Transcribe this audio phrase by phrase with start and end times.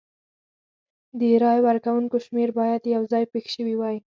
[1.19, 3.97] د رای ورکوونکو شمېر باید یو ځای پېښ شوي وای.